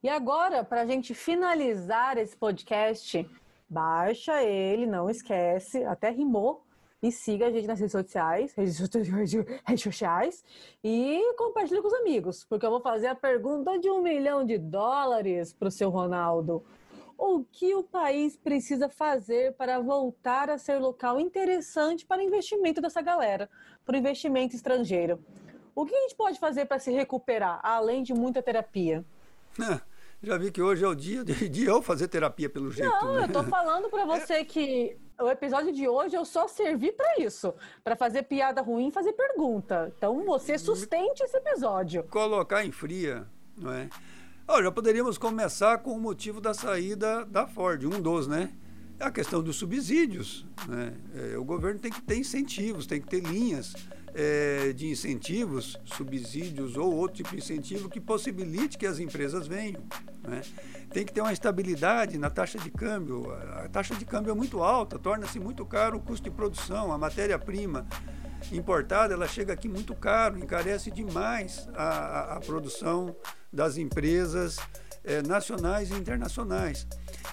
E 0.02 0.08
agora, 0.08 0.62
para 0.62 0.82
a 0.82 0.86
gente 0.86 1.14
finalizar 1.14 2.18
esse 2.18 2.36
podcast, 2.36 3.28
baixa 3.68 4.42
ele, 4.42 4.86
não 4.86 5.08
esquece, 5.08 5.84
até 5.84 6.10
rimou, 6.10 6.66
e 7.02 7.10
siga 7.10 7.48
a 7.48 7.50
gente 7.50 7.66
nas 7.66 7.80
redes 7.80 7.92
sociais, 7.92 8.54
redes 8.56 9.82
sociais, 9.82 10.44
e 10.84 11.34
compartilhe 11.36 11.82
com 11.82 11.88
os 11.88 11.94
amigos, 11.94 12.44
porque 12.44 12.64
eu 12.64 12.70
vou 12.70 12.80
fazer 12.80 13.08
a 13.08 13.14
pergunta 13.14 13.76
de 13.78 13.90
um 13.90 14.00
milhão 14.00 14.44
de 14.44 14.56
dólares 14.56 15.52
para 15.52 15.68
o 15.68 15.70
seu 15.70 15.90
Ronaldo. 15.90 16.64
O 17.24 17.44
que 17.44 17.72
o 17.72 17.84
país 17.84 18.36
precisa 18.36 18.88
fazer 18.88 19.52
para 19.52 19.78
voltar 19.78 20.50
a 20.50 20.58
ser 20.58 20.78
local 20.78 21.20
interessante 21.20 22.04
para 22.04 22.20
investimento 22.20 22.80
dessa 22.80 23.00
galera, 23.00 23.48
para 23.86 23.94
o 23.94 23.96
investimento 23.96 24.56
estrangeiro? 24.56 25.20
O 25.72 25.86
que 25.86 25.94
a 25.94 26.00
gente 26.00 26.16
pode 26.16 26.40
fazer 26.40 26.64
para 26.64 26.80
se 26.80 26.90
recuperar, 26.90 27.60
além 27.62 28.02
de 28.02 28.12
muita 28.12 28.42
terapia? 28.42 29.04
Já 30.20 30.36
vi 30.36 30.50
que 30.50 30.60
hoje 30.60 30.84
é 30.84 30.88
o 30.88 30.96
dia 30.96 31.22
de, 31.22 31.48
de 31.48 31.64
eu 31.64 31.80
fazer 31.80 32.08
terapia 32.08 32.50
pelo 32.50 32.72
jeito. 32.72 32.90
Não, 32.90 33.14
né? 33.14 33.26
eu 33.26 33.32
tô 33.32 33.44
falando 33.44 33.88
para 33.88 34.04
você 34.04 34.44
que 34.44 34.98
o 35.20 35.28
episódio 35.28 35.72
de 35.72 35.86
hoje 35.86 36.16
eu 36.16 36.24
só 36.24 36.48
servi 36.48 36.90
para 36.90 37.20
isso, 37.20 37.54
para 37.84 37.94
fazer 37.94 38.24
piada 38.24 38.60
ruim 38.62 38.88
e 38.88 38.90
fazer 38.90 39.12
pergunta. 39.12 39.92
Então 39.96 40.24
você 40.24 40.58
sustente 40.58 41.22
esse 41.22 41.36
episódio. 41.36 42.02
colocar 42.10 42.64
em 42.64 42.72
fria, 42.72 43.28
não 43.56 43.72
é? 43.72 43.88
Ó, 44.54 44.62
já 44.62 44.70
poderíamos 44.70 45.16
começar 45.16 45.78
com 45.78 45.92
o 45.92 45.98
motivo 45.98 46.38
da 46.38 46.52
saída 46.52 47.24
da 47.24 47.46
Ford, 47.46 47.86
um 47.86 47.98
dos, 47.98 48.28
né? 48.28 48.50
É 49.00 49.04
a 49.06 49.10
questão 49.10 49.42
dos 49.42 49.56
subsídios. 49.56 50.44
Né? 50.68 50.92
É, 51.14 51.38
o 51.38 51.42
governo 51.42 51.80
tem 51.80 51.90
que 51.90 52.02
ter 52.02 52.18
incentivos, 52.18 52.84
tem 52.84 53.00
que 53.00 53.08
ter 53.08 53.20
linhas 53.22 53.72
é, 54.12 54.74
de 54.74 54.88
incentivos, 54.88 55.80
subsídios 55.86 56.76
ou 56.76 56.94
outro 56.94 57.16
tipo 57.16 57.30
de 57.30 57.38
incentivo 57.38 57.88
que 57.88 57.98
possibilite 57.98 58.76
que 58.76 58.84
as 58.84 58.98
empresas 58.98 59.46
venham. 59.46 59.80
Né? 60.22 60.42
Tem 60.90 61.06
que 61.06 61.14
ter 61.14 61.22
uma 61.22 61.32
estabilidade 61.32 62.18
na 62.18 62.28
taxa 62.28 62.58
de 62.58 62.70
câmbio. 62.70 63.32
A 63.32 63.70
taxa 63.70 63.94
de 63.94 64.04
câmbio 64.04 64.32
é 64.32 64.34
muito 64.34 64.62
alta, 64.62 64.98
torna-se 64.98 65.40
muito 65.40 65.64
caro 65.64 65.96
o 65.96 66.00
custo 66.00 66.28
de 66.28 66.30
produção, 66.30 66.92
a 66.92 66.98
matéria-prima 66.98 67.86
importada, 68.50 69.14
ela 69.14 69.28
chega 69.28 69.52
aqui 69.52 69.68
muito 69.68 69.94
caro, 69.94 70.38
encarece 70.38 70.90
demais 70.90 71.68
a, 71.74 71.84
a- 71.84 72.36
a 72.36 72.40
produção 72.40 73.14
das 73.52 73.76
empresas 73.76 74.56
eh, 75.04 75.22
nacionais 75.22 75.90
e 75.90 75.94
internacionais. 75.94 76.86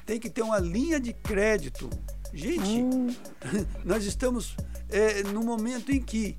Tem 0.05 0.19
que 0.19 0.29
ter 0.29 0.41
uma 0.41 0.59
linha 0.59 0.99
de 0.99 1.13
crédito. 1.13 1.89
Gente, 2.33 3.17
nós 3.83 4.03
estamos 4.05 4.55
eh, 4.89 5.23
no 5.23 5.41
momento 5.43 5.91
em 5.91 6.01
que 6.01 6.37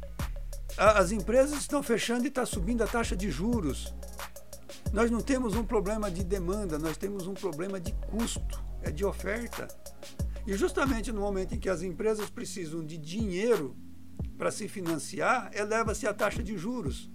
a- 0.77 0.99
as 0.99 1.11
empresas 1.13 1.59
estão 1.59 1.83
fechando 1.83 2.25
e 2.25 2.29
está 2.29 2.45
subindo 2.47 2.83
a 2.83 2.87
taxa 2.87 3.17
de 3.17 3.31
juros. 3.31 3.95
Nós 4.93 5.11
não 5.11 5.21
temos 5.21 5.55
um 5.55 5.65
problema 5.65 6.11
de 6.11 6.25
demanda, 6.25 6.79
nós 6.79 6.97
temos 6.97 7.27
um 7.27 7.35
problema 7.35 7.79
de 7.81 7.93
custo, 8.11 8.63
é 8.83 8.91
de 8.91 9.05
oferta. 9.05 9.69
E 10.47 10.55
justamente 10.55 11.13
no 11.13 11.21
momento 11.21 11.55
em 11.55 11.59
que 11.61 11.69
as 11.69 11.83
empresas 11.83 12.29
precisam 12.29 12.85
de 12.85 12.97
dinheiro 12.99 13.77
para 14.39 14.51
se 14.51 14.69
financiar, 14.69 15.51
eleva-se 15.55 16.07
a 16.07 16.15
taxa 16.15 16.43
de 16.43 16.57
juros. 16.57 17.11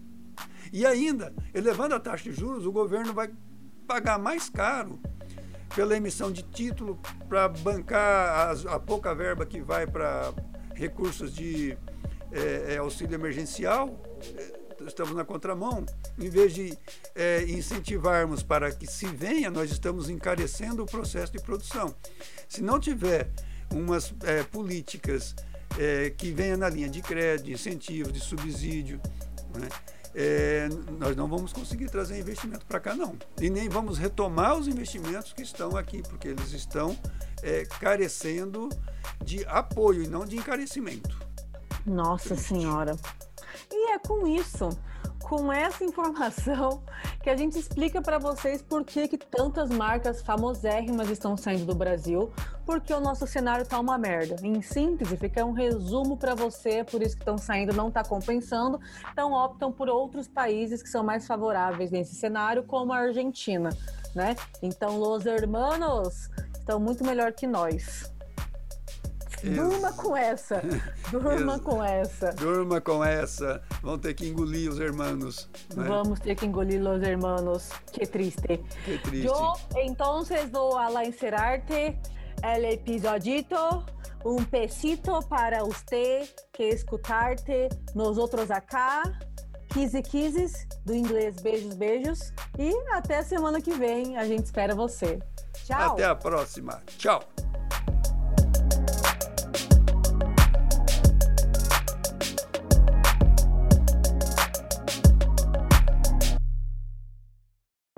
E 0.71 0.85
ainda, 0.85 1.33
elevando 1.53 1.95
a 1.95 1.99
taxa 1.99 2.25
de 2.29 2.33
juros, 2.33 2.65
o 2.65 2.71
governo 2.71 3.13
vai 3.13 3.29
pagar 3.87 4.17
mais 4.19 4.49
caro 4.49 4.99
pela 5.75 5.95
emissão 5.95 6.31
de 6.31 6.41
título 6.43 6.99
para 7.29 7.47
bancar 7.49 8.49
as- 8.49 8.65
a 8.65 8.79
pouca 8.79 9.13
verba 9.13 9.45
que 9.45 9.61
vai 9.61 9.85
para 9.85 10.33
recursos 10.73 11.33
de 11.33 11.77
eh, 12.31 12.73
eh, 12.73 12.77
auxílio 12.77 13.15
emergencial. 13.15 14.01
Eh, 14.37 14.61
Estamos 14.85 15.15
na 15.15 15.23
contramão. 15.23 15.85
Em 16.19 16.29
vez 16.29 16.53
de 16.53 16.77
eh, 17.15 17.45
incentivarmos 17.47 18.43
para 18.43 18.71
que 18.73 18.85
se 18.85 19.05
venha, 19.07 19.49
nós 19.49 19.71
estamos 19.71 20.09
encarecendo 20.09 20.83
o 20.83 20.85
processo 20.85 21.31
de 21.31 21.39
produção. 21.41 21.95
Se 22.49 22.61
não 22.61 22.77
tiver 22.79 23.31
umas 23.73 24.13
eh, 24.23 24.43
políticas 24.43 25.33
eh, 25.79 26.13
que 26.17 26.31
venham 26.31 26.57
na 26.57 26.69
linha 26.69 26.89
de 26.89 27.01
crédito, 27.01 27.45
de 27.45 27.53
incentivo, 27.53 28.11
de 28.11 28.19
subsídio, 28.19 28.99
né? 29.55 29.67
é, 30.15 30.69
nós 30.97 31.15
não 31.15 31.27
vamos 31.27 31.51
conseguir 31.51 31.89
trazer 31.89 32.17
investimento 32.17 32.65
para 32.65 32.79
cá, 32.79 32.95
não. 32.95 33.17
E 33.39 33.49
nem 33.49 33.67
vamos 33.67 33.97
retomar 33.97 34.57
os 34.57 34.67
investimentos 34.67 35.33
que 35.33 35.41
estão 35.41 35.75
aqui, 35.75 36.01
porque 36.03 36.29
eles 36.29 36.53
estão 36.53 36.97
é, 37.43 37.65
carecendo 37.65 38.69
de 39.23 39.45
apoio 39.45 40.03
e 40.03 40.07
não 40.07 40.25
de 40.25 40.38
encarecimento. 40.38 41.19
Nossa 41.85 42.35
Senhora. 42.35 42.95
E 43.69 43.91
é 43.91 43.99
com 43.99 44.25
isso, 44.25 44.69
com 45.25 45.51
essa 45.51 45.83
informação, 45.83 46.83
que 47.23 47.31
a 47.31 47.35
gente 47.35 47.57
explica 47.57 47.99
para 47.99 48.19
vocês 48.19 48.61
por 48.61 48.85
que, 48.85 49.07
que 49.07 49.17
tantas 49.17 49.71
marcas 49.71 50.21
famosérrimas 50.21 51.09
estão 51.09 51.35
saindo 51.35 51.65
do 51.65 51.73
Brasil, 51.73 52.31
porque 52.63 52.93
o 52.93 52.99
nosso 52.99 53.25
cenário 53.25 53.65
tá 53.65 53.79
uma 53.79 53.97
merda. 53.97 54.35
Em 54.43 54.61
síntese, 54.61 55.17
fica 55.17 55.43
um 55.43 55.51
resumo 55.51 56.15
para 56.15 56.35
você, 56.35 56.83
por 56.83 57.01
isso 57.01 57.15
que 57.15 57.23
estão 57.23 57.39
saindo, 57.39 57.73
não 57.73 57.88
está 57.88 58.03
compensando, 58.03 58.79
então 59.11 59.33
optam 59.33 59.71
por 59.71 59.89
outros 59.89 60.27
países 60.27 60.83
que 60.83 60.89
são 60.89 61.03
mais 61.03 61.25
favoráveis 61.25 61.89
nesse 61.89 62.13
cenário, 62.13 62.63
como 62.63 62.93
a 62.93 62.97
Argentina, 62.97 63.69
né? 64.13 64.35
Então, 64.61 65.01
os 65.01 65.25
hermanos 65.25 66.29
estão 66.53 66.79
muito 66.79 67.03
melhor 67.03 67.33
que 67.33 67.47
nós. 67.47 68.14
Durma 69.43 69.91
com 69.93 70.15
essa. 70.15 70.62
Durma 71.12 71.60
com 71.60 71.84
essa. 71.84 72.32
Durma 72.34 72.82
com 72.82 73.04
essa, 73.04 73.62
vão 73.82 73.98
ter 73.98 74.13
que 74.13 74.28
engolir 74.28 74.69
os 74.69 74.80
hermanos. 74.80 75.50
né? 75.76 75.88
Vamos 75.88 76.19
ter 76.19 76.36
que 76.36 76.45
engolir 76.45 76.82
los 76.82 77.02
hermanos. 77.04 77.69
Que 77.91 78.06
triste. 78.08 78.63
Que 78.86 78.98
triste. 79.00 79.28
Yo 79.28 79.54
entonces 79.76 80.50
voy 80.52 80.95
a 80.95 81.04
encerrarte 81.06 82.00
el 82.43 82.65
episodito. 82.65 83.86
Un 84.24 84.43
pesito 84.45 85.19
para 85.30 85.63
usted 85.63 86.28
que 86.52 86.69
escutarte 86.69 87.69
nosotros 87.93 88.50
acá. 88.50 89.04
Quise 89.71 90.02
quises 90.02 90.65
do 90.84 90.95
inglês 90.95 91.36
beijos 91.41 91.76
beijos 91.76 92.34
e 92.58 92.74
até 92.91 93.21
semana 93.21 93.62
que 93.62 93.74
vem 93.74 94.17
a 94.17 94.26
gente 94.26 94.45
espera 94.45 94.74
você. 94.74 95.19
Tchau. 95.65 95.93
Até 95.93 96.06
a 96.06 96.15
próxima. 96.15 96.82
Tchau. 96.98 97.21